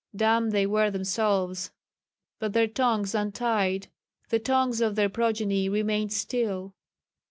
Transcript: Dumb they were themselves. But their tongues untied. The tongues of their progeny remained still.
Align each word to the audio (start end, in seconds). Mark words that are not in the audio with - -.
Dumb 0.15 0.49
they 0.49 0.65
were 0.65 0.89
themselves. 0.89 1.69
But 2.39 2.53
their 2.53 2.65
tongues 2.65 3.13
untied. 3.13 3.89
The 4.29 4.39
tongues 4.39 4.81
of 4.81 4.95
their 4.95 5.09
progeny 5.09 5.69
remained 5.69 6.11
still. 6.11 6.73